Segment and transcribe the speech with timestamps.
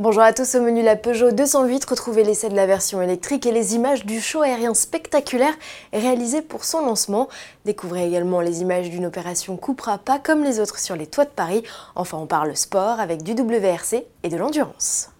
[0.00, 3.50] Bonjour à tous, au menu la Peugeot 208, retrouvez l'essai de la version électrique et
[3.50, 5.54] les images du show aérien spectaculaire
[5.92, 7.26] réalisé pour son lancement.
[7.64, 11.30] Découvrez également les images d'une opération Coupera pas comme les autres sur les toits de
[11.30, 11.64] Paris.
[11.96, 15.10] Enfin, on parle sport avec du WRC et de l'endurance.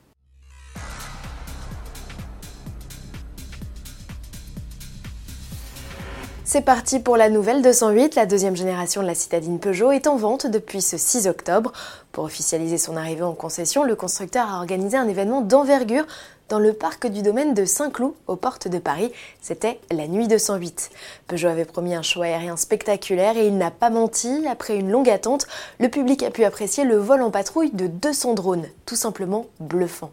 [6.51, 8.15] C'est parti pour la nouvelle 208.
[8.15, 11.75] La deuxième génération de la citadine Peugeot est en vente depuis ce 6 octobre.
[12.11, 16.07] Pour officialiser son arrivée en concession, le constructeur a organisé un événement d'envergure
[16.49, 19.13] dans le parc du domaine de Saint-Cloud, aux portes de Paris.
[19.43, 20.89] C'était la nuit 208.
[21.27, 24.47] Peugeot avait promis un show aérien spectaculaire et il n'a pas menti.
[24.49, 25.47] Après une longue attente,
[25.79, 30.13] le public a pu apprécier le vol en patrouille de 200 drones, tout simplement bluffant.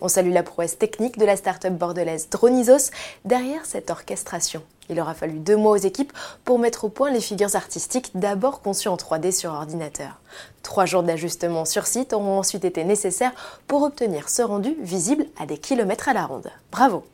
[0.00, 2.90] On salue la prouesse technique de la start-up bordelaise Dronisos
[3.24, 4.62] derrière cette orchestration.
[4.88, 6.12] Il aura fallu deux mois aux équipes
[6.44, 10.20] pour mettre au point les figures artistiques d'abord conçues en 3D sur ordinateur.
[10.62, 13.32] Trois jours d'ajustement sur site auront ensuite été nécessaires
[13.66, 16.50] pour obtenir ce rendu visible à des kilomètres à la ronde.
[16.70, 17.04] Bravo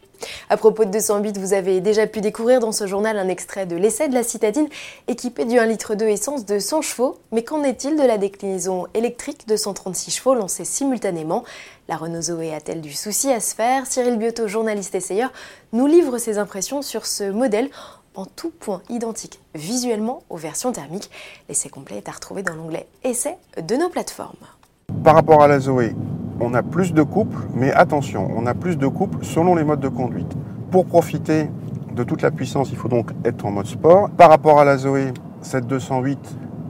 [0.51, 3.77] à propos de 208, vous avez déjà pu découvrir dans ce journal un extrait de
[3.77, 4.69] l'essai de la citadine
[5.09, 7.19] équipé du 1 litre de essence de 100 chevaux.
[7.33, 11.45] Mais qu'en est-il de la déclinaison électrique de 136 chevaux lancée simultanément?
[11.89, 13.87] La Renault Zoé a-t-elle du souci à se faire?
[13.87, 15.33] Cyril Biotto, journaliste essayeur,
[15.73, 17.71] nous livre ses impressions sur ce modèle
[18.15, 21.11] en tout point identique visuellement aux versions thermiques.
[21.49, 24.37] L'essai complet est à retrouver dans l'onglet Essai de nos plateformes.
[25.03, 25.95] Par rapport à la Zoé,
[26.43, 29.81] on a plus de couples, mais attention, on a plus de couples selon les modes
[29.81, 30.37] de conduite.
[30.71, 31.49] Pour profiter
[31.95, 34.11] de toute la puissance, il faut donc être en mode sport.
[34.11, 36.19] Par rapport à la Zoé, cette 208,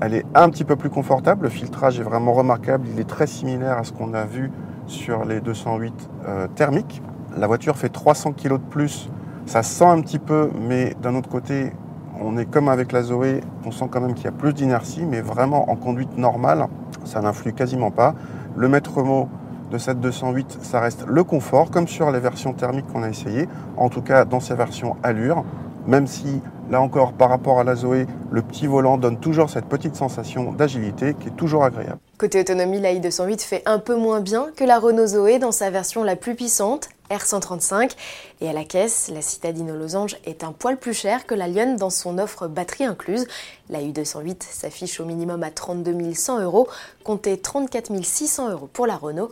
[0.03, 1.45] elle est un petit peu plus confortable.
[1.45, 2.87] Le filtrage est vraiment remarquable.
[2.93, 4.51] Il est très similaire à ce qu'on a vu
[4.87, 7.03] sur les 208 euh, thermiques.
[7.37, 9.09] La voiture fait 300 kg de plus.
[9.47, 11.73] Ça sent un petit peu, mais d'un autre côté,
[12.21, 15.05] on est comme avec la Zoé, on sent quand même qu'il y a plus d'inertie,
[15.05, 16.67] mais vraiment en conduite normale,
[17.05, 18.15] ça n'influe quasiment pas.
[18.55, 19.29] Le maître mot
[19.73, 23.49] de cette 208, ça reste le confort, comme sur les versions thermiques qu'on a essayées,
[23.79, 25.45] en tout cas dans ces versions allure,
[25.87, 29.65] même si là encore par rapport à la Zoé, le petit volant donne toujours cette
[29.65, 31.99] petite sensation d'agilité qui est toujours agréable.
[32.19, 35.71] Côté autonomie, la i208 fait un peu moins bien que la Renault Zoé dans sa
[35.71, 37.93] version la plus puissante, R135.
[38.41, 41.49] Et à la caisse, la citadine aux losanges est un poil plus cher que la
[41.49, 43.27] Lyon dans son offre batterie incluse.
[43.71, 46.69] La U208 s'affiche au minimum à 32 100 euros,
[47.05, 49.31] comptez 34 600 euros pour la Renault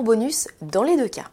[0.00, 1.26] bonus dans les deux cas.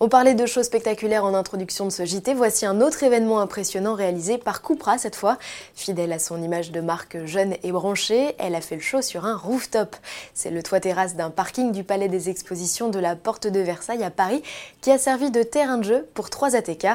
[0.00, 3.94] On parlait de choses spectaculaires en introduction de ce JT, voici un autre événement impressionnant
[3.94, 5.38] réalisé par Cupra cette fois.
[5.74, 9.24] Fidèle à son image de marque jeune et branchée, elle a fait le show sur
[9.24, 9.96] un rooftop.
[10.34, 14.04] C'est le toit terrasse d'un parking du Palais des Expositions de la Porte de Versailles
[14.04, 14.42] à Paris
[14.80, 16.86] qui a servi de terrain de jeu pour trois ATK.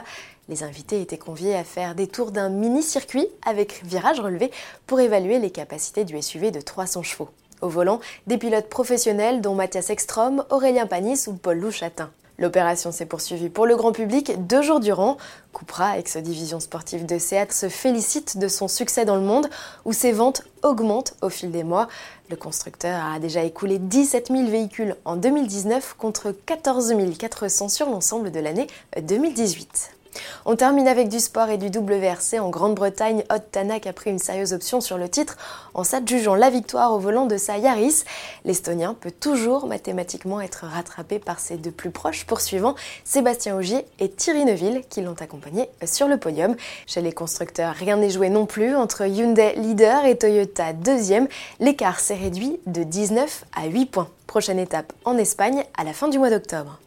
[0.50, 4.52] Les invités étaient conviés à faire des tours d'un mini-circuit avec virage relevé
[4.88, 7.30] pour évaluer les capacités du SUV de 300 chevaux.
[7.62, 12.12] Au volant, des pilotes professionnels dont Mathias Ekstrom, Aurélien Panis ou Paul Louchatin.
[12.40, 15.18] L'opération s'est poursuivie pour le grand public deux jours durant.
[15.54, 19.48] Cupra, ex-division sportive de Seat, se félicite de son succès dans le monde
[19.86, 21.88] où ses ventes augmentent au fil des mois.
[22.30, 28.32] Le constructeur a déjà écoulé 17 000 véhicules en 2019 contre 14 400 sur l'ensemble
[28.32, 28.68] de l'année
[29.00, 30.03] 2018.
[30.46, 33.24] On termine avec du sport et du WRC en Grande-Bretagne.
[33.32, 35.38] Hot Tanak a pris une sérieuse option sur le titre
[35.74, 38.04] en s'adjugeant la victoire au volant de sa Yaris.
[38.46, 44.10] L'Estonien peut toujours mathématiquement être rattrapé par ses deux plus proches poursuivants, Sébastien Ogier et
[44.10, 46.56] Thierry Neuville, qui l'ont accompagné sur le podium.
[46.88, 51.28] Chez les constructeurs, rien n'est joué non plus entre Hyundai leader et Toyota deuxième.
[51.60, 54.10] L'écart s'est réduit de 19 à 8 points.
[54.34, 56.80] Prochaine étape en Espagne à la fin du mois d'octobre.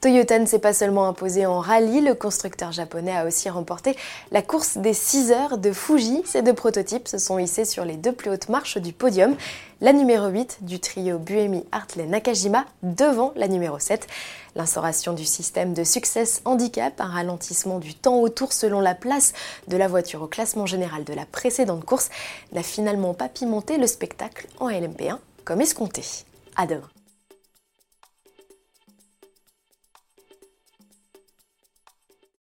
[0.00, 3.96] Toyota ne s'est pas seulement imposé en rallye, le constructeur japonais a aussi remporté
[4.32, 6.22] la course des 6 heures de Fuji.
[6.24, 9.36] Ces deux prototypes se sont hissés sur les deux plus hautes marches du podium.
[9.80, 14.08] La numéro 8 du trio Buemi Hartley Nakajima devant la numéro 7.
[14.56, 19.34] L'instauration du système de Success Handicap, un ralentissement du temps autour selon la place
[19.68, 22.10] de la voiture au classement général de la précédente course,
[22.50, 26.02] n'a finalement pas pimenté le spectacle en LMP1 comme escompté.
[26.66, 26.97] Demain.